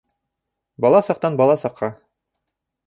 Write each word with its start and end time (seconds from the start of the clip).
Бала 0.85 1.03
саҡтан 1.09 1.39
бала 1.43 1.59
саҡҡа. 1.67 1.95